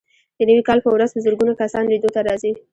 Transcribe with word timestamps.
د 0.37 0.39
نوي 0.49 0.63
کال 0.67 0.79
په 0.83 0.89
ورځ 0.95 1.09
په 1.13 1.23
زرګونه 1.25 1.53
کسان 1.61 1.83
لیدو 1.87 2.13
ته 2.15 2.19
راځي. 2.27 2.51